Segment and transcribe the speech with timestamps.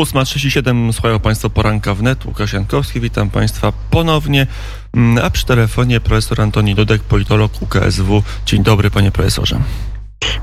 [0.00, 2.24] 8.37 słuchają Państwo poranka wnet.
[2.24, 4.46] Łukasz Jankowski, witam Państwa ponownie.
[4.94, 8.22] Mm, a przy telefonie profesor Antoni Dudek, politolog UKSW.
[8.46, 9.60] Dzień dobry, panie profesorze.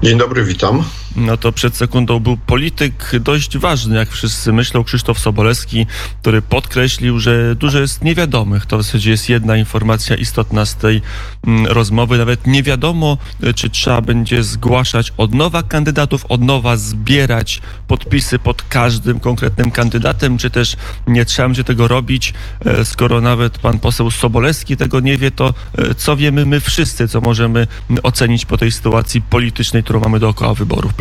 [0.04, 0.84] Dzień dobry, witam.
[1.18, 5.86] No to przed sekundą był polityk dość ważny, jak wszyscy myślą, Krzysztof Sobolewski,
[6.22, 8.66] który podkreślił, że dużo jest niewiadomych.
[8.66, 11.02] To w zasadzie jest jedna informacja istotna z tej
[11.48, 12.18] mm, rozmowy.
[12.18, 13.18] Nawet nie wiadomo,
[13.56, 20.38] czy trzeba będzie zgłaszać od nowa kandydatów, od nowa zbierać podpisy pod każdym konkretnym kandydatem,
[20.38, 20.78] czy też
[21.08, 22.34] nie trzeba będzie tego robić,
[22.66, 27.08] e, skoro nawet pan poseł Sobolewski tego nie wie, to e, co wiemy my wszyscy,
[27.08, 27.68] co możemy
[28.04, 30.94] ocenić po tej sytuacji politycznej, którą mamy dookoła wyborów?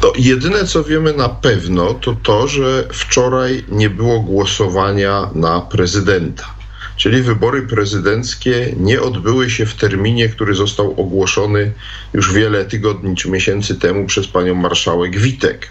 [0.00, 6.54] To jedyne, co wiemy na pewno, to to, że wczoraj nie było głosowania na prezydenta.
[6.96, 11.72] Czyli wybory prezydenckie nie odbyły się w terminie, który został ogłoszony
[12.12, 15.70] już wiele tygodni czy miesięcy temu przez panią marszałek Witek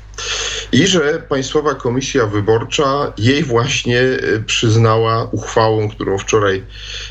[0.71, 6.63] i że Państwowa Komisja Wyborcza jej właśnie e, przyznała uchwałą, którą wczoraj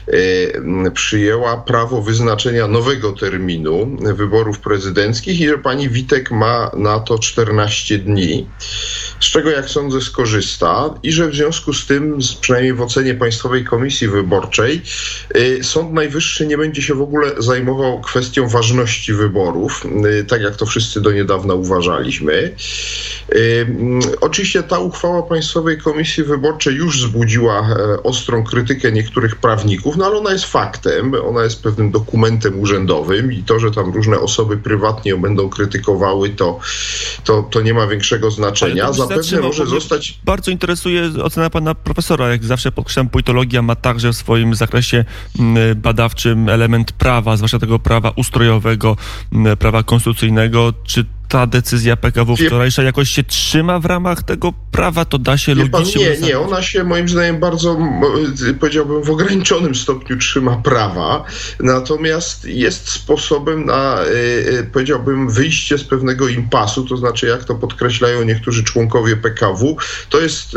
[0.07, 7.19] e, przyjęła, prawo wyznaczenia nowego terminu wyborów prezydenckich i że pani Witek ma na to
[7.19, 8.47] 14 dni,
[9.21, 13.65] z czego jak sądzę skorzysta i że w związku z tym, przynajmniej w ocenie Państwowej
[13.65, 14.83] Komisji Wyborczej,
[15.35, 19.87] e, Sąd Najwyższy nie będzie się w ogóle zajmował kwestią ważności wyborów,
[20.29, 22.55] tak jak to wszyscy do niedawna uważaliśmy.
[24.21, 30.17] Oczywiście ta uchwała Państwowej Komisji Wyborczej już wzbudziła e, ostrą krytykę niektórych prawników, no ale
[30.17, 35.11] ona jest faktem, ona jest pewnym dokumentem urzędowym i to, że tam różne osoby prywatnie
[35.11, 36.61] ją będą krytykowały, to,
[37.25, 38.93] to, to nie ma większego znaczenia.
[38.93, 40.19] Zapewne może zostać...
[40.25, 42.29] Bardzo interesuje ocena pana profesora.
[42.29, 45.05] Jak zawsze podkreślam, politologia ma także w swoim zakresie
[45.77, 48.97] badawczym element prawa, zwłaszcza tego prawa ustrojowego,
[49.59, 50.73] prawa konstytucyjnego.
[50.85, 55.05] Czy ta decyzja PKW wczorajsza jakoś się trzyma w ramach tego prawa?
[55.05, 56.11] To da się logicznie...
[56.11, 57.79] Nie, nie, ona się moim zdaniem bardzo,
[58.61, 61.25] powiedziałbym, w ograniczonym stopniu trzyma prawa,
[61.61, 67.55] natomiast jest sposobem na, e, e, powiedziałbym, wyjście z pewnego impasu, to znaczy, jak to
[67.55, 69.77] podkreślają niektórzy członkowie PKW,
[70.09, 70.57] to jest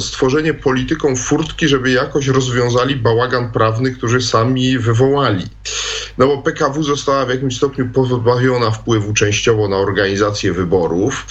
[0.00, 5.44] stworzenie polityką furtki, żeby jakoś rozwiązali bałagan prawny, który sami wywołali.
[6.18, 9.95] No bo PKW została w jakimś stopniu pozbawiona wpływu częściowo na organizację
[10.52, 11.26] wyborów.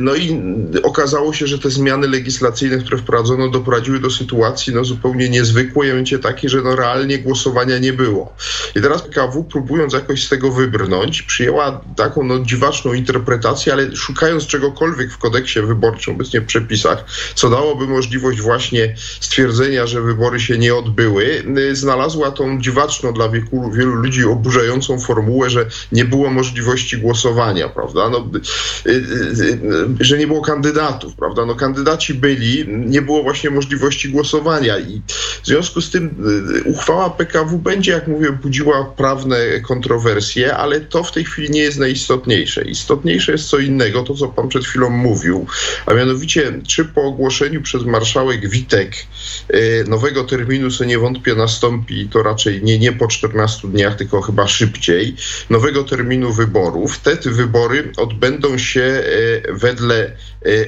[0.00, 0.42] No i
[0.82, 6.18] okazało się, że te zmiany legislacyjne, które wprowadzono, doprowadziły do sytuacji no, zupełnie niezwykłej, mianowicie
[6.18, 8.36] takiej, że no, realnie głosowania nie było.
[8.76, 14.46] I teraz PKW, próbując jakoś z tego wybrnąć, przyjęła taką no, dziwaczną interpretację, ale szukając
[14.46, 20.58] czegokolwiek w kodeksie wyborczym, obecnie w przepisach, co dałoby możliwość właśnie stwierdzenia, że wybory się
[20.58, 23.28] nie odbyły, znalazła tą dziwaczną dla
[23.72, 27.17] wielu ludzi oburzającą formułę, że nie było możliwości głosowania,
[27.74, 28.10] prawda?
[28.10, 28.30] No,
[28.86, 28.94] y, y,
[30.00, 31.46] y, że nie było kandydatów, prawda?
[31.46, 35.02] No, kandydaci byli, nie było właśnie możliwości głosowania i
[35.42, 36.24] w związku z tym
[36.64, 41.78] uchwała PKW będzie, jak mówię, budziła prawne kontrowersje, ale to w tej chwili nie jest
[41.78, 42.62] najistotniejsze.
[42.62, 45.46] Istotniejsze jest co innego, to co pan przed chwilą mówił,
[45.86, 48.92] a mianowicie, czy po ogłoszeniu przez marszałek Witek
[49.88, 54.48] nowego terminu, co nie wątpię nastąpi, to raczej nie, nie po 14 dniach, tylko chyba
[54.48, 55.16] szybciej,
[55.50, 56.98] nowego terminu wyborów.
[57.16, 60.16] Te wybory odbędą się e, wedle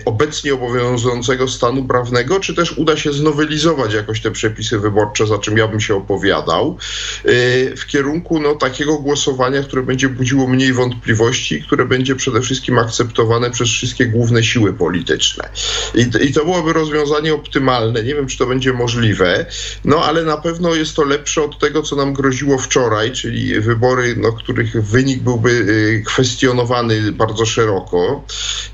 [0.04, 5.58] obecnie obowiązującego stanu prawnego, czy też uda się znowelizować jakoś te przepisy wyborcze, za czym
[5.58, 6.76] ja bym się opowiadał,
[7.25, 12.78] e, w kierunku no, takiego głosowania, które będzie budziło mniej wątpliwości, które będzie przede wszystkim
[12.78, 15.48] akceptowane przez wszystkie główne siły polityczne.
[15.94, 18.03] I, I to byłoby rozwiązanie optymalne.
[18.03, 19.47] Nie wiem, czy to będzie możliwe,
[19.84, 24.16] no ale na pewno jest to lepsze od tego, co nam groziło wczoraj, czyli wybory,
[24.16, 28.25] no, których wynik byłby y, kwestionowany bardzo szeroko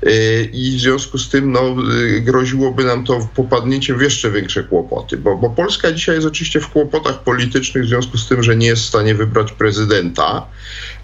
[0.03, 5.17] y, i związku z tym no, y, groziłoby nam to popadnięciem w jeszcze większe kłopoty,
[5.17, 8.67] bo, bo Polska dzisiaj jest oczywiście w kłopotach politycznych w związku z tym, że nie
[8.67, 10.45] jest w stanie wybrać prezydenta,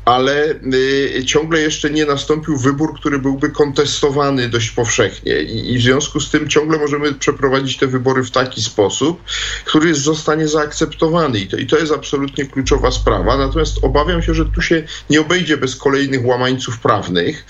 [0.06, 0.56] ale
[1.16, 6.32] y, ciągle jeszcze nie nastąpił wybór, który byłby kontestowany dość powszechnie I, w związku z
[6.32, 9.24] tym ciągle możemy przeprowadzić te wybory w taki sposób,
[9.66, 13.38] który zostanie zaakceptowany I to, i to jest absolutnie kluczowa sprawa.
[13.38, 17.46] Natomiast obawiam się, że tu się nie obejdzie bez kolejnych łamańców prawnych,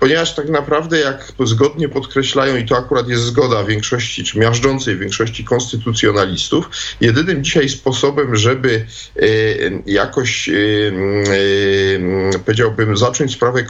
[0.00, 5.44] ponieważ tak naprawdę jak zgodnie podkreślają i to akurat jest zgoda większości, czy miażdżącej większości
[5.44, 6.70] konstytucjonalistów,
[7.00, 8.86] jedynym dzisiaj sposobem, żeby
[9.16, 11.89] y, jakoś y,
[12.44, 13.64] powiedziałbym, zacząć sprawę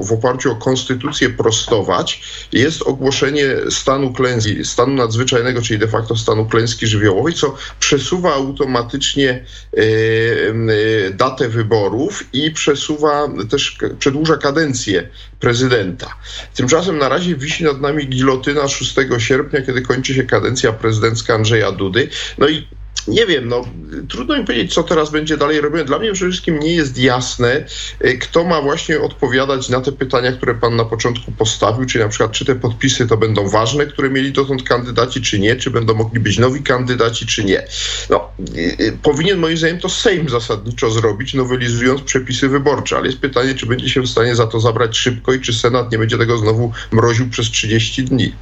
[0.00, 2.22] w oparciu o konstytucję prostować,
[2.52, 9.30] jest ogłoszenie stanu klęski, stanu nadzwyczajnego, czyli de facto stanu klęski żywiołowej, co przesuwa automatycznie
[9.30, 15.08] e, e, datę wyborów i przesuwa też, przedłuża kadencję
[15.40, 16.16] prezydenta.
[16.54, 21.72] Tymczasem na razie wisi nad nami gilotyna 6 sierpnia, kiedy kończy się kadencja prezydencka Andrzeja
[21.72, 22.08] Dudy.
[22.38, 22.66] No i
[23.08, 23.64] nie wiem, no
[24.08, 25.84] trudno mi powiedzieć, co teraz będzie dalej robione.
[25.84, 27.66] Dla mnie przede wszystkim nie jest jasne,
[28.04, 32.10] y, kto ma właśnie odpowiadać na te pytania, które pan na początku postawił, czyli na
[32.10, 35.94] przykład, czy te podpisy to będą ważne, które mieli dotąd kandydaci, czy nie, czy będą
[35.94, 37.66] mogli być nowi kandydaci, czy nie.
[38.10, 43.18] No, y, y, powinien moim zdaniem to Sejm zasadniczo zrobić, nowelizując przepisy wyborcze, ale jest
[43.18, 46.18] pytanie, czy będzie się w stanie za to zabrać szybko i czy Senat nie będzie
[46.18, 48.32] tego znowu mroził przez 30 dni.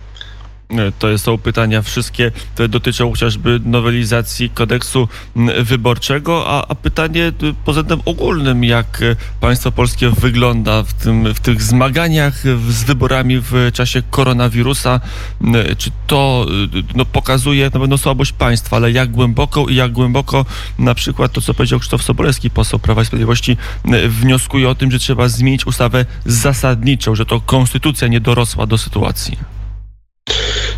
[0.99, 5.09] To są pytania wszystkie, które dotyczą chociażby nowelizacji kodeksu
[5.63, 11.35] wyborczego, a, a pytanie y, pod względem ogólnym, jak y, państwo polskie wygląda w, tym,
[11.35, 15.01] w tych zmaganiach z wyborami w czasie koronawirusa.
[15.79, 20.47] Czy to y, no, pokazuje na pewno słabość państwa, ale jak głęboko i jak głęboko
[20.79, 23.57] na przykład to, co powiedział Krzysztof Sobolewski, poseł Prawa i Sprawiedliwości,
[24.09, 29.60] wnioskuje o tym, że trzeba zmienić ustawę zasadniczą, że to konstytucja nie dorosła do sytuacji.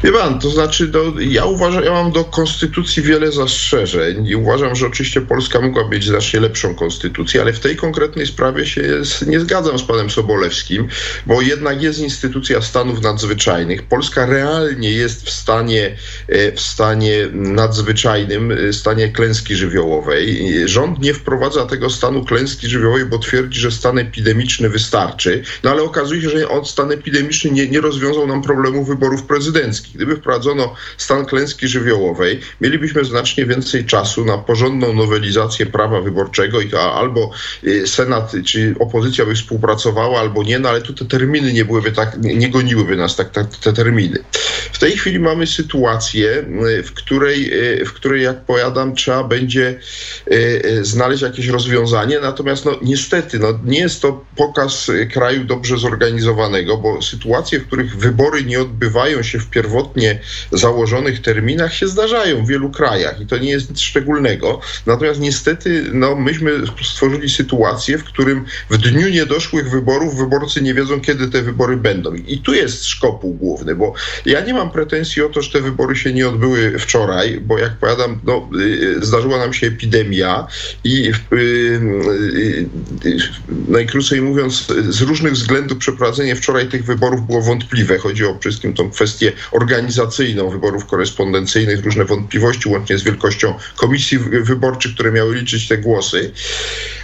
[0.05, 4.77] Wie pan, to znaczy, do, ja uważam, ja mam do konstytucji wiele zastrzeżeń i uważam,
[4.77, 9.27] że oczywiście Polska mogła mieć znacznie lepszą konstytucję, ale w tej konkretnej sprawie się jest,
[9.27, 10.89] nie zgadzam z panem Sobolewskim,
[11.27, 13.83] bo jednak jest instytucja stanów nadzwyczajnych.
[13.83, 15.97] Polska realnie jest w stanie,
[16.29, 20.55] e, w stanie nadzwyczajnym, e, stanie klęski żywiołowej.
[20.69, 25.83] Rząd nie wprowadza tego stanu klęski żywiołowej, bo twierdzi, że stan epidemiczny wystarczy, no ale
[25.83, 29.92] okazuje się, że on stan epidemiczny nie, nie rozwiązał nam problemu wyborów prezydenckich.
[29.95, 36.75] Gdyby wprowadzono stan klęski żywiołowej, mielibyśmy znacznie więcej czasu na porządną nowelizację prawa wyborczego i
[36.75, 37.31] albo
[37.65, 41.93] y, Senat czy opozycja by współpracowała, albo nie, no ale tu te terminy nie byłyby
[41.93, 44.19] tak, nie goniłyby nas tak, tak te terminy.
[44.73, 46.45] W tej chwili mamy sytuację,
[46.79, 49.79] y, w której, y, w której jak powiadam, trzeba będzie
[50.83, 57.03] znaleźć jakieś rozwiązanie, natomiast no, niestety no, nie jest to pokaz kraju dobrze zorganizowanego, bo
[57.03, 60.19] sytuacje, w których wybory nie odbywają się w pierwotnie
[60.53, 64.61] założonych terminach się zdarzają w wielu krajach i to nie jest nic szczególnego.
[64.87, 66.53] Natomiast niestety no, myśmy
[66.85, 72.15] stworzyli sytuację, w którym w dniu niedoszłych wyborów wyborcy nie wiedzą, kiedy te wybory będą.
[72.15, 73.95] I tu jest szkopuł główny, bo
[74.27, 77.77] ja nie mam pretensji o to, że te wybory się nie odbyły wczoraj, bo jak
[77.77, 80.47] powiadam, no, y, zdarzyła nam się epidemia
[80.85, 82.69] i y, y,
[83.69, 87.99] najkrócej mówiąc, z różnych względów przeprowadzenie wczoraj tych wyborów było wątpliwe.
[87.99, 94.95] Chodzi o wszystkim tą kwestię organizacyjną wyborów korespondencyjnych, różne wątpliwości, łącznie z wielkością komisji wyborczych,
[94.95, 96.33] które miały liczyć te głosy.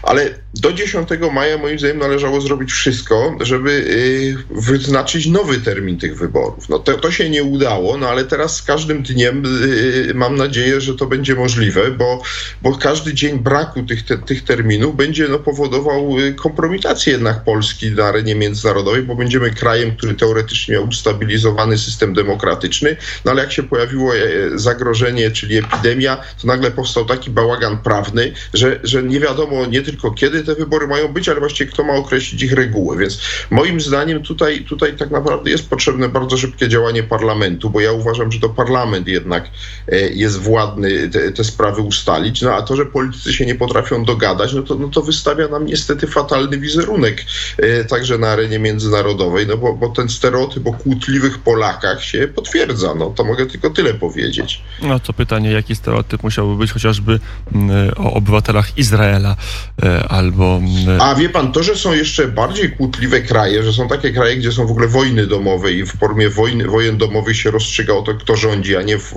[0.03, 6.19] Ale do 10 maja moim zdaniem należało zrobić wszystko, żeby y, wyznaczyć nowy termin tych
[6.19, 6.69] wyborów.
[6.69, 10.81] No to, to się nie udało, no ale teraz z każdym dniem y, mam nadzieję,
[10.81, 12.23] że to będzie możliwe, bo,
[12.63, 17.91] bo każdy dzień braku tych, te, tych terminów będzie no, powodował y, kompromitację jednak Polski
[17.91, 23.53] na arenie międzynarodowej, bo będziemy krajem, który teoretycznie miał ustabilizowany system demokratyczny, no ale jak
[23.53, 24.21] się pojawiło e,
[24.55, 30.11] zagrożenie, czyli epidemia, to nagle powstał taki bałagan prawny, że, że nie wiadomo nie tylko
[30.11, 32.99] kiedy te wybory mają być, ale właściwie kto ma określić ich reguły.
[32.99, 37.38] Więc moim zdaniem tutaj, tutaj tak naprawdę jest potrzebne bardzo szybkie działanie parlamentu,
[37.71, 39.51] bo ja uważam, że to parlament jednak
[39.89, 42.43] e, jest władny te, te sprawy ustalić.
[42.43, 45.67] No a to, że politycy się nie potrafią dogadać, no to, no to wystawia nam
[45.67, 47.25] niestety fatalny wizerunek
[47.59, 52.95] e, także na arenie międzynarodowej, no bo, bo ten stereotyp o kłótliwych Polakach się potwierdza.
[52.95, 54.63] No to mogę tylko tyle powiedzieć.
[54.83, 57.21] No to pytanie, jaki stereotyp musiałby być chociażby
[57.55, 59.37] mm, o obywatelach Izraela
[59.83, 60.57] e, albo...
[60.57, 64.37] Mm, A wie pan, to, że są jeszcze bardziej kłótliwe kraje, że są takie kraje,
[64.37, 68.03] gdzie są w ogóle wojny domowe i w formie wojny, wojen domowych się rozstrzyga o
[68.03, 69.15] to, kto rządzi, a nie w,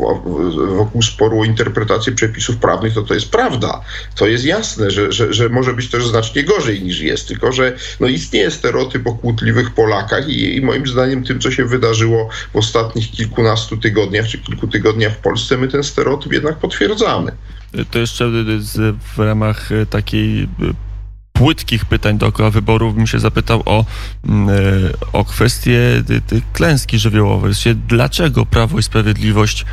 [0.78, 3.82] wokół sporu o interpretację przepisów prawnych, to to jest prawda.
[4.16, 7.78] To jest jasne, że, że, że może być też znacznie gorzej niż jest, tylko że
[8.00, 12.56] no, istnieje stereotyp o kłótliwych Polakach i, i moim zdaniem tym, co się wydarzyło w
[12.56, 17.32] ostatnich kilkunastu tygodniach czy kilku tygodniach w Polsce, my ten stereotyp jednak potwierdzamy.
[17.92, 18.32] To jeszcze
[19.16, 20.48] w ramach takiej
[21.42, 23.86] płytkich pytań dookoła wyborów bym się zapytał o,
[24.26, 24.54] mm, e,
[25.14, 25.80] o kwestię
[26.28, 27.54] tej klęski żywiołowej.
[27.88, 29.66] Dlaczego Prawo i Sprawiedliwość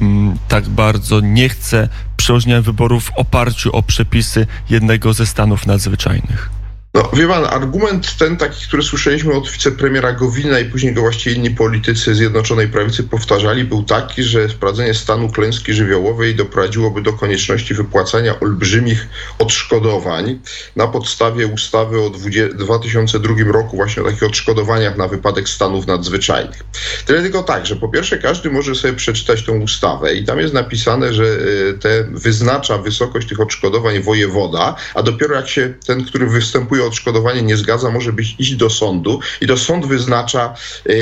[0.00, 6.59] mm, tak bardzo nie chce przełożenia wyborów w oparciu o przepisy jednego ze stanów nadzwyczajnych?
[6.94, 11.36] No, wie pan, argument ten taki, który słyszeliśmy od wicepremiera Gowina i później go właściwie
[11.36, 17.74] inni politycy Zjednoczonej Prawicy powtarzali, był taki, że wprowadzenie stanu klęski żywiołowej doprowadziłoby do konieczności
[17.74, 20.38] wypłacania olbrzymich odszkodowań
[20.76, 22.10] na podstawie ustawy o
[22.54, 26.64] 2002 roku właśnie o takich odszkodowaniach na wypadek stanów nadzwyczajnych.
[27.06, 30.54] Tyle tylko tak, że po pierwsze każdy może sobie przeczytać tą ustawę i tam jest
[30.54, 36.26] napisane, że e, te wyznacza wysokość tych odszkodowań wojewoda, a dopiero jak się ten, który
[36.26, 40.54] występuje odszkodowanie nie zgadza, może być iść do sądu i to sąd wyznacza
[40.86, 40.92] y,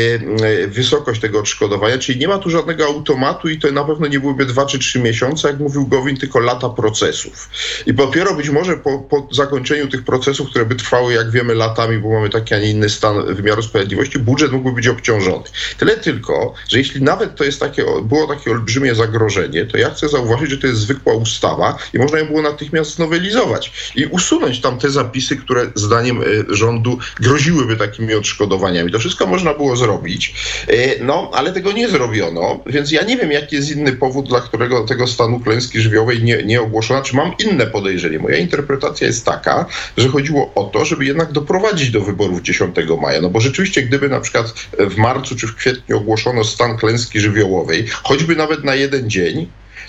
[0.45, 4.21] y, wysokość tego odszkodowania, czyli nie ma tu żadnego automatu i to na pewno nie
[4.21, 7.51] byłyby dwa czy trzy miesiące, jak mówił Gowin, tylko lata procesów.
[7.87, 11.99] I dopiero być może po, po zakończeniu tych procesów, które by trwały, jak wiemy, latami,
[11.99, 15.45] bo mamy taki, a nie inny stan wymiaru sprawiedliwości, budżet mógłby być obciążony.
[15.79, 20.09] Tyle tylko, że jeśli nawet to jest takie, było takie olbrzymie zagrożenie, to ja chcę
[20.09, 24.79] zauważyć, że to jest zwykła ustawa i można ją było natychmiast znowelizować i usunąć tam
[24.79, 28.93] te zapisy, które zdaniem e, rządu groziłyby takimi odszkodowaniami.
[28.93, 30.35] To wszystko można było zrobić,
[30.69, 34.41] e, no ale tego nie zrobiono, więc ja nie wiem, jaki jest inny powód, dla
[34.41, 37.03] którego tego stanu klęski żywiołowej nie, nie ogłoszono.
[37.03, 38.19] Czy mam inne podejrzenie?
[38.19, 43.21] Moja interpretacja jest taka, że chodziło o to, żeby jednak doprowadzić do wyborów 10 maja.
[43.21, 47.87] No bo rzeczywiście, gdyby na przykład w marcu czy w kwietniu ogłoszono stan klęski żywiołowej,
[48.03, 49.49] choćby nawet na jeden dzień,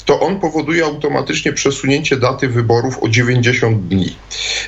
[0.10, 4.16] to on powoduje automatycznie przesunięcie daty wyborów o 90 dni.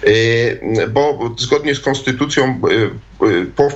[0.03, 3.69] E, bo zgodnie z konstytucją e, e, po,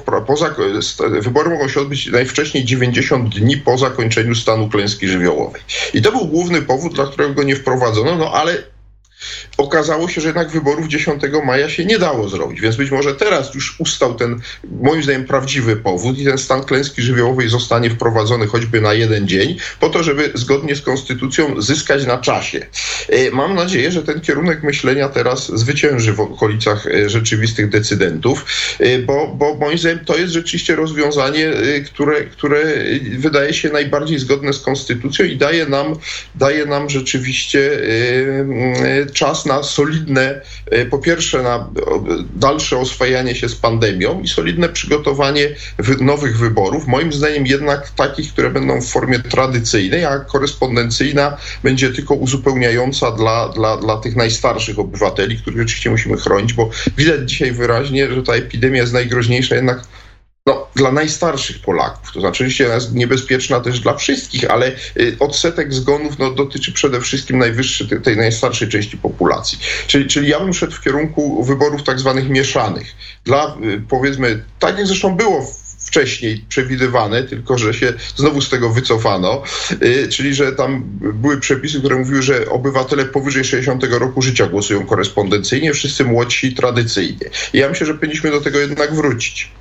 [1.22, 5.62] wybory mogą się odbyć najwcześniej 90 dni po zakończeniu stanu klęski żywiołowej.
[5.93, 8.63] I to był główny powód, dla którego go nie wprowadzono, no ale
[9.58, 13.53] okazało się, że jednak wyborów 10 maja się nie dało zrobić, więc być może teraz
[13.53, 14.39] już ustał ten,
[14.82, 19.58] moim zdaniem, prawdziwy powód i ten stan klęski żywiołowej zostanie wprowadzony choćby na jeden dzień,
[19.79, 22.65] po to, żeby zgodnie z konstytucją zyskać na czasie.
[23.10, 28.46] E, mam nadzieję, że ten kierunek myślenia teraz zwycięży w okolicach e, rzeczywistych decydentów,
[28.79, 31.53] e, bo, bo moim zdaniem to jest rzeczywiście rozwiązanie,
[31.86, 32.63] które, które
[33.17, 35.96] wydaje się najbardziej zgodne z konstytucją i daje nam,
[36.36, 37.72] daje nam rzeczywiście
[39.15, 41.69] czas na solidne, e, po pierwsze na
[42.36, 45.50] dalsze oswajanie się z pandemią i solidne przygotowanie
[46.00, 46.88] nowych wyborów.
[46.88, 53.50] Moim zdaniem jednak takich, które będą w formie tradycyjnej, a korespondencyjna będzie tylko uzupełniająca dla,
[53.50, 58.34] dla, dla tych najstarszych obywateli, których rzeczywiście musimy chronić, bo widać dzisiaj wyraźnie, że ta
[58.34, 59.88] epidemia jest najgroźniejsza jednak
[60.48, 62.12] no, dla najstarszych Polaków.
[62.12, 67.02] To znaczy, oczywiście jest niebezpieczna też dla wszystkich, ale y, odsetek zgonów no, dotyczy przede
[67.02, 69.58] wszystkim najwyższej, tej, tej najstarszej części populacji.
[69.88, 72.96] Czyli, czyli ja bym szedł w kierunku wyborów tak zwanych mieszanych.
[73.24, 75.48] Dla, y, powiedzmy, tak jak zresztą było
[75.80, 79.44] wcześniej przewidywane, tylko że się znowu z tego wycofano,
[79.84, 80.84] y, czyli że tam
[81.14, 87.30] były przepisy, które mówiły, że obywatele powyżej 60 roku życia głosują korespondencyjnie, wszyscy młodsi tradycyjnie.
[87.54, 89.52] I ja myślę, że powinniśmy do tego jednak wrócić.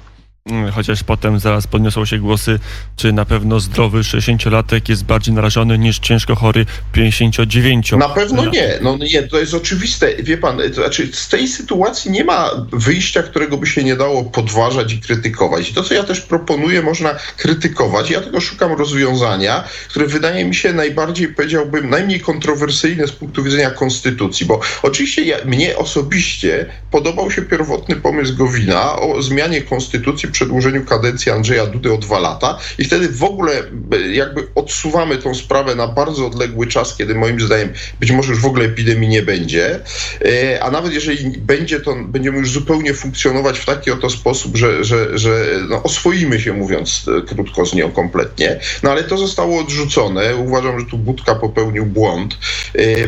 [0.51, 2.59] Mm, chociaż potem zaraz podniosą się głosy,
[2.97, 7.93] czy na pewno zdrowy 60-latek jest bardziej narażony niż ciężko chory 59.
[7.93, 8.79] Na pewno nie.
[8.83, 10.15] No nie, to jest oczywiste.
[10.23, 14.25] Wie pan, to znaczy z tej sytuacji nie ma wyjścia, którego by się nie dało
[14.25, 15.71] podważać i krytykować.
[15.71, 18.11] I to, co ja też proponuję, można krytykować.
[18.11, 23.71] Ja tylko szukam rozwiązania, które wydaje mi się najbardziej, powiedziałbym, najmniej kontrowersyjne z punktu widzenia
[23.71, 30.85] konstytucji, bo oczywiście ja, mnie osobiście podobał się pierwotny pomysł Gowina o zmianie konstytucji przedłużeniu
[30.85, 33.53] kadencji Andrzeja Dudy o dwa lata i wtedy w ogóle
[33.93, 38.41] e, jakby odsuwamy tą sprawę na bardzo odległy czas, kiedy moim zdaniem być może już
[38.43, 39.81] w ogóle epidemii nie będzie,
[40.25, 44.85] e, a nawet jeżeli będzie, to będziemy już zupełnie funkcjonować w taki oto sposób, że,
[44.85, 48.61] że, że no, oswoimy się, mówiąc e, krótko z nią kompletnie.
[48.83, 50.37] No ale to zostało odrzucone.
[50.37, 52.39] Uważam, że tu Budka popełnił błąd,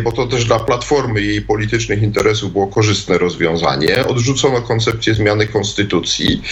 [0.05, 4.07] bo to też dla Platformy jej politycznych interesów było korzystne rozwiązanie.
[4.07, 6.43] Odrzucono koncepcję zmiany konstytucji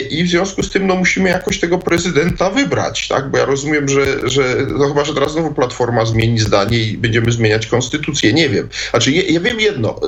[0.00, 3.30] i w związku z tym no, musimy jakoś tego prezydenta wybrać, tak?
[3.30, 7.32] Bo ja rozumiem, że, że no, chyba, że teraz znowu Platforma zmieni zdanie i będziemy
[7.32, 8.32] zmieniać konstytucję.
[8.32, 8.68] Nie wiem.
[8.90, 10.00] Znaczy, ja, ja wiem jedno.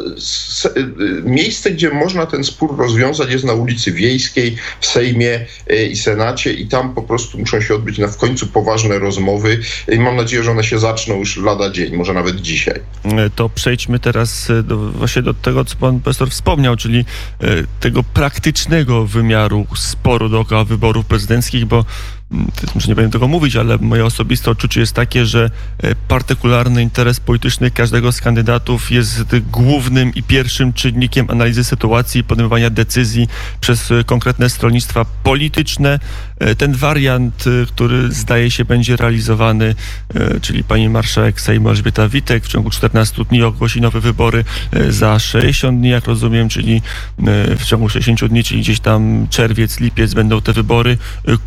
[1.25, 6.53] miejsce, gdzie można ten spór rozwiązać jest na ulicy Wiejskiej, w Sejmie e, i Senacie
[6.53, 9.61] i tam po prostu muszą się odbyć na w końcu poważne rozmowy
[9.93, 12.81] i mam nadzieję, że one się zaczną już lada dzień, może nawet dzisiaj.
[13.05, 17.05] E, to przejdźmy teraz do, właśnie do tego, co pan profesor wspomniał, czyli
[17.81, 21.85] tego praktycznego wymiaru sporu dookoła wyborów prezydenckich, bo
[22.75, 27.21] może nie będę tego mówić, ale moje osobiste odczucie jest takie, że e, partykularny interes
[27.21, 33.29] polityczny każdego z kandydatów jest głównym i pierwszym czynnikiem analizy sytuacji i podejmowania decyzji
[33.61, 35.99] przez e, konkretne stronnictwa polityczne.
[36.41, 39.75] E, ten wariant, który zdaje się będzie realizowany,
[40.43, 44.45] czyli pani marszałek Sejmu Elżbieta Witek w ciągu 14 dni ogłosi nowe wybory
[44.89, 46.83] za 60 dni, jak rozumiem, czyli
[47.59, 50.99] w ciągu 60 dni, czyli gdzieś tam czerwiec, lipiec będą te wybory.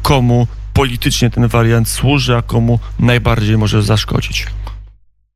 [0.01, 4.45] Komu politycznie ten wariant służy, a komu najbardziej może zaszkodzić?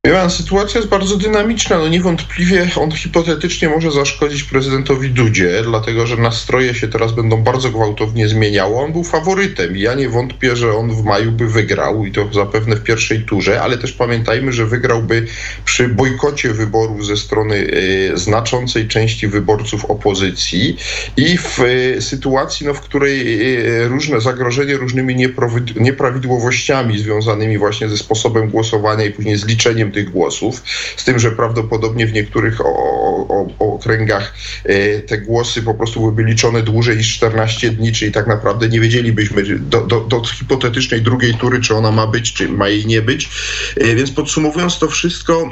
[0.02, 1.78] Pan, sytuacja jest bardzo dynamiczna.
[1.78, 7.70] No niewątpliwie on hipotetycznie może zaszkodzić prezydentowi Dudzie, dlatego że nastroje się teraz będą bardzo
[7.70, 8.76] gwałtownie zmieniały.
[8.76, 12.32] On był faworytem i ja nie wątpię, że on w maju by wygrał i to
[12.32, 15.26] zapewne w pierwszej turze, ale też pamiętajmy, że wygrałby
[15.64, 20.76] przy bojkocie wyborów ze strony y, znaczącej części wyborców opozycji
[21.16, 25.28] i w y, sytuacji, no, w której y, różne zagrożenie różnymi
[25.76, 29.44] nieprawidłowościami związanymi właśnie ze sposobem głosowania i później z
[29.92, 30.62] tych głosów,
[30.96, 36.24] z tym, że prawdopodobnie w niektórych o, o, okręgach e, te głosy po prostu byłyby
[36.24, 41.34] liczone dłużej niż 14 dni, czyli tak naprawdę nie wiedzielibyśmy do, do, do hipotetycznej drugiej
[41.34, 43.28] tury, czy ona ma być, czy ma jej nie być.
[43.76, 45.50] E, więc podsumowując to wszystko,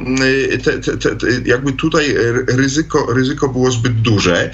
[0.52, 2.14] e, te, te, te, jakby tutaj
[2.48, 4.50] ryzyko, ryzyko było zbyt duże.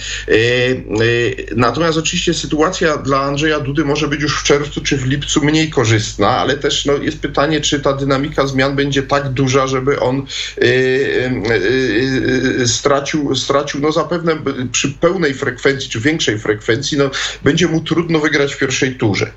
[1.56, 5.70] Natomiast oczywiście sytuacja dla Andrzeja Dudy może być już w czerwcu czy w lipcu mniej
[5.70, 10.26] korzystna, ale też no, jest pytanie, czy ta dynamika zmian będzie tak duża, żeby on
[10.62, 11.52] y, y,
[12.61, 14.37] y, stracił, stracił, no zapewne
[14.73, 17.11] przy pełnej frekwencji, czy większej frekwencji, no
[17.45, 19.33] będzie mu trudno wygrać w pierwszej turze.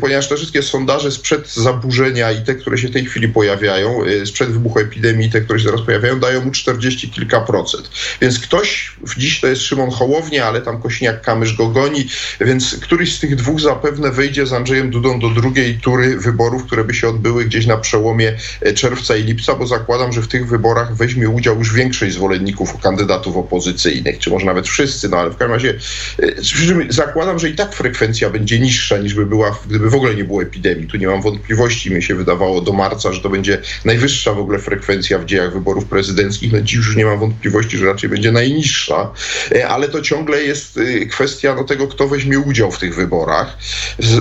[0.00, 4.50] Ponieważ te wszystkie sondaże sprzed zaburzenia i te, które się w tej chwili pojawiają, sprzed
[4.50, 7.90] wybuchu epidemii, te, które się teraz pojawiają, dają mu 40 kilka procent.
[8.20, 12.08] Więc ktoś, dziś to jest Szymon Hołownia, ale tam Kośniak-Kamysz go goni,
[12.40, 16.84] więc któryś z tych dwóch zapewne wejdzie z Andrzejem Dudą do drugiej tury wyborów, które
[16.84, 18.36] by się odbyły gdzieś na przełomie
[18.74, 22.80] czerwca czerwca i lipca, bo zakładam, że w tych wyborach weźmie udział już większość zwolenników
[22.80, 25.74] kandydatów opozycyjnych, czy może nawet wszyscy, no ale w każdym razie
[26.22, 30.24] e, zakładam, że i tak frekwencja będzie niższa niż by była, gdyby w ogóle nie
[30.24, 30.86] było epidemii.
[30.86, 34.58] Tu nie mam wątpliwości, mi się wydawało do marca, że to będzie najwyższa w ogóle
[34.58, 36.52] frekwencja w dziejach wyborów prezydenckich.
[36.52, 39.10] No dziś już nie mam wątpliwości, że raczej będzie najniższa,
[39.52, 43.58] e, ale to ciągle jest e, kwestia no, tego, kto weźmie udział w tych wyborach.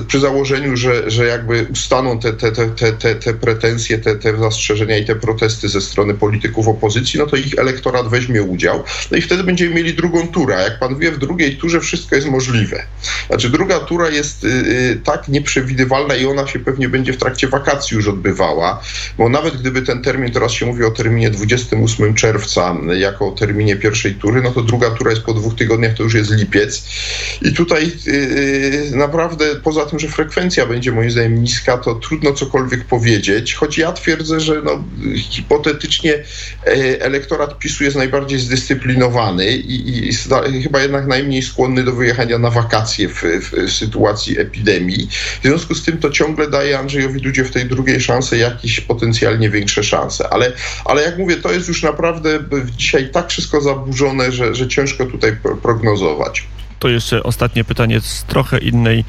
[0.07, 4.66] Przy założeniu, że, że jakby ustaną te, te, te, te, te pretensje, te, te zastrzeżenia,
[4.67, 8.83] zastrzeżenia i te protesty ze strony polityków opozycji, no to ich elektorat weźmie udział.
[9.11, 10.55] No i wtedy będziemy mieli drugą turę.
[10.55, 12.83] A jak pan wie, w drugiej turze wszystko jest możliwe.
[13.27, 17.47] Znaczy, druga tura jest y, y, tak nieprzewidywalna i ona się pewnie będzie w trakcie
[17.47, 18.81] wakacji już odbywała,
[19.17, 23.75] bo nawet gdyby ten termin, teraz się mówi o terminie 28 czerwca jako o terminie
[23.75, 26.83] pierwszej tury, no to druga tura jest po dwóch tygodniach, to już jest lipiec.
[27.41, 32.85] I tutaj y, naprawdę, poza tym, że frekwencja będzie moim zdaniem niska, to trudno cokolwiek
[32.85, 34.83] powiedzieć, choć ja twierdzę, że no,
[35.15, 40.13] hipotetycznie e, elektorat PiSu jest najbardziej zdyscyplinowany i, i
[40.63, 45.07] chyba jednak najmniej skłonny do wyjechania na wakacje w, w, sytuacji epidemii.
[45.41, 49.49] W związku z tym to ciągle daje Andrzejowi Dudzie w tej drugiej szansę jakieś potencjalnie
[49.49, 50.29] większe szanse.
[50.29, 50.51] Ale,
[50.85, 52.39] ale jak mówię, to jest już naprawdę
[52.77, 56.47] dzisiaj tak wszystko zaburzone, że, że ciężko tutaj prognozować.
[56.79, 59.03] To jeszcze ostatnie pytanie z trochę innej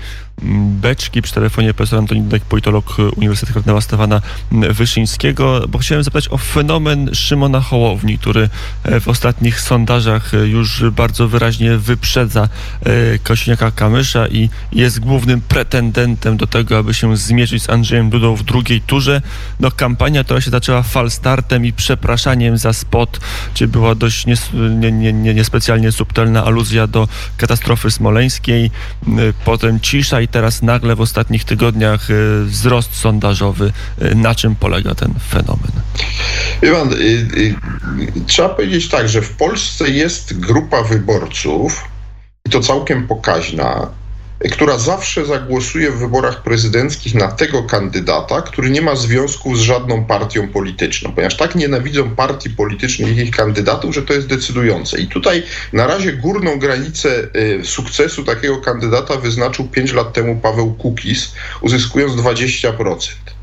[0.80, 6.38] beczki przy telefonie profesor Antoni Dudek, politolog Uniwersytetu Kardynała Stefana Wyszyńskiego, bo chciałem zapytać o
[6.38, 8.48] fenomen Szymona Hołowni, który
[8.84, 12.48] e, w ostatnich sondażach e, już bardzo wyraźnie wyprzedza
[12.84, 18.36] e, Kośniaka Kamysza i jest głównym pretendentem do tego, aby się zmierzyć z Andrzejem Dudą
[18.36, 19.22] w drugiej turze.
[19.60, 23.20] No kampania, która się zaczęła falstartem i przepraszaniem za spot,
[23.54, 27.57] czy była dość niespecjalnie nie, nie, nie subtelna aluzja do katastrofy
[27.90, 28.70] smoleńskiej,
[29.44, 33.72] potem cisza i teraz nagle w ostatnich tygodniach y, wzrost sondażowy.
[34.02, 35.72] Y, na czym polega ten fenomen?
[36.62, 37.54] Iwan, y,
[38.26, 41.84] trzeba powiedzieć tak, że w Polsce jest grupa wyborców,
[42.46, 43.88] i to całkiem pokaźna,
[44.50, 50.04] która zawsze zagłosuje w wyborach prezydenckich na tego kandydata, który nie ma związku z żadną
[50.04, 55.00] partią polityczną, ponieważ tak nienawidzą partii politycznych i ich kandydatów, że to jest decydujące.
[55.00, 60.74] I tutaj na razie górną granicę y, sukcesu takiego kandydata wyznaczył 5 lat temu Paweł
[60.74, 63.37] Kukis, uzyskując 20%.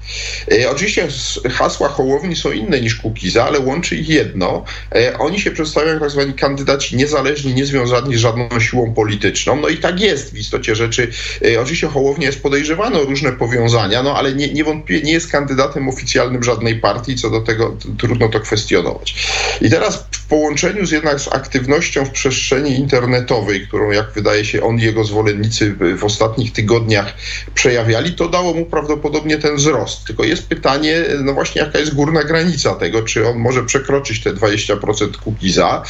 [0.52, 1.08] E, oczywiście
[1.52, 4.64] hasła Hołowni są inne niż Kukiza, ale łączy ich jedno.
[4.96, 9.56] E, oni się przedstawiają jak tak zwani kandydaci niezależni, niezwiązani z żadną siłą polityczną.
[9.56, 11.12] No i tak jest w istocie rzeczy.
[11.46, 15.90] E, oczywiście Hołownia jest podejrzewany o różne powiązania, no ale nie, niewątpliwie nie jest kandydatem
[15.90, 19.16] oficjalnym żadnej partii, co do tego trudno to kwestionować.
[19.62, 24.64] I teraz w połączeniu z jednak z aktywnością w przestrzeni internetowej, którą jak wydaje się
[24.64, 27.14] on i jego zwolennicy w ostatnich tygodniach
[27.56, 29.95] przejawiali, to dało mu prawdopodobnie ten wzrost.
[30.08, 34.34] Tylko jest pytanie, no właśnie jaka jest górna granica tego, czy on może przekroczyć te
[34.34, 35.84] 20% Kukiza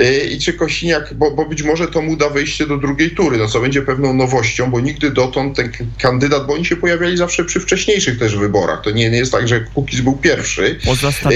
[0.00, 3.38] y, i czy Kosiniak, bo, bo być może to mu da wejście do drugiej tury,
[3.38, 7.44] no co będzie pewną nowością, bo nigdy dotąd ten kandydat, bo oni się pojawiali zawsze
[7.44, 8.82] przy wcześniejszych też wyborach.
[8.82, 10.78] To nie, nie jest tak, że Kukiz był pierwszy.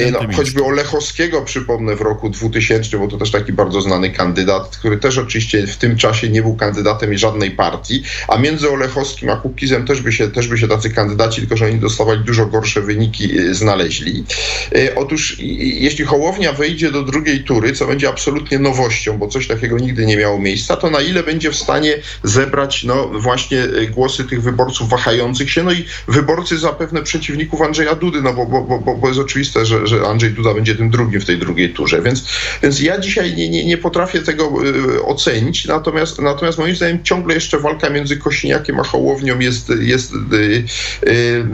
[0.08, 4.76] Y, no, choćby Olechowskiego przypomnę w roku 2000, bo to też taki bardzo znany kandydat,
[4.76, 9.36] który też oczywiście w tym czasie nie był kandydatem żadnej partii, a między Olechowskim a
[9.36, 12.80] Kukizem też by się, też by się tacy kandydaci, tylko że oni dostawali dużo gorsze
[12.80, 14.24] wyniki, y, znaleźli.
[14.96, 20.06] Otóż jeśli Hołownia wejdzie do drugiej tury, co będzie absolutnie nowością, bo coś takiego nigdy
[20.06, 24.42] nie miało miejsca, to na ile będzie w stanie zebrać no, właśnie e, głosy tych
[24.42, 29.08] wyborców wahających się, no i wyborcy zapewne przeciwników Andrzeja Dudy, no bo, bo, bo, bo
[29.08, 32.02] jest oczywiste, że, że Andrzej Duda będzie tym drugim w tej drugiej turze.
[32.02, 32.24] Więc,
[32.62, 34.50] więc ja dzisiaj nie, nie, nie potrafię tego
[34.96, 40.12] y, ocenić, natomiast, natomiast moim zdaniem ciągle jeszcze walka między Kośniakiem a Hołownią jest, jest
[40.12, 40.64] y,
[41.08, 41.44] y,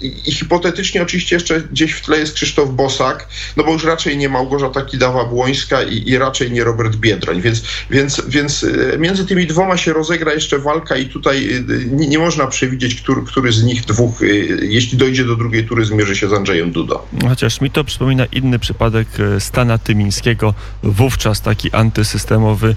[0.00, 4.18] i, i hipotetycznie oczywiście jeszcze gdzieś w tle jest Krzysztof Bosak, no bo już raczej
[4.18, 9.46] nie Małgorzata Kidawa-Błońska i, i raczej nie Robert Biedroń, więc, więc, więc e, między tymi
[9.46, 13.64] dwoma się rozegra jeszcze walka i tutaj e, nie, nie można przewidzieć, który, który z
[13.64, 14.26] nich dwóch, e,
[14.64, 16.98] jeśli dojdzie do drugiej tury, zmierzy się z Andrzejem Dudą.
[17.28, 20.54] Chociaż mi to przypomina inny przypadek Stana Tymińskiego.
[20.82, 22.74] Wówczas taki antysystemowy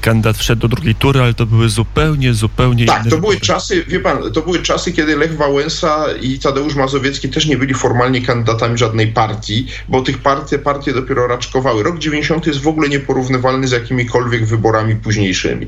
[0.00, 3.84] kandydat wszedł do drugiej tury, ale to były zupełnie, zupełnie tak, inne to były czasy,
[3.84, 5.79] wie pan, to były czasy, kiedy Lech Wałęsa
[6.20, 11.26] i Tadeusz Mazowiecki też nie byli formalnie kandydatami żadnej partii, bo tych partii, partie dopiero
[11.26, 11.82] raczkowały.
[11.82, 15.66] Rok 90 jest w ogóle nieporównywalny z jakimikolwiek wyborami późniejszymi.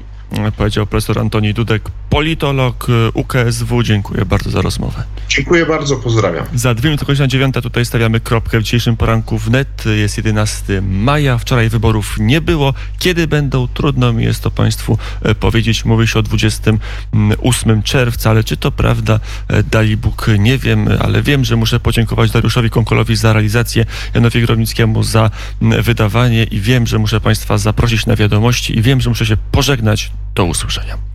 [0.57, 3.83] Powiedział profesor Antoni Dudek, politolog UKSW.
[3.83, 5.03] Dziękuję bardzo za rozmowę.
[5.29, 6.47] Dziękuję bardzo, pozdrawiam.
[6.55, 9.85] Za dwie minuty godzina dziewiąta tutaj stawiamy kropkę w dzisiejszym poranku wnet.
[9.97, 12.75] Jest 11 maja, wczoraj wyborów nie było.
[12.99, 13.69] Kiedy będą?
[13.69, 15.85] Trudno mi jest to Państwu e, powiedzieć.
[15.85, 19.21] Mówi się o 28 czerwca, ale czy to prawda?
[19.49, 19.97] E, dali
[20.39, 23.85] Nie wiem, ale wiem, że muszę podziękować Dariuszowi Konkolowi za realizację,
[24.15, 29.11] Janowi Gromnickiemu za wydawanie i wiem, że muszę Państwa zaprosić na wiadomości i wiem, że
[29.11, 30.13] muszę się pożegnać.
[30.35, 31.12] Do usłyszenia.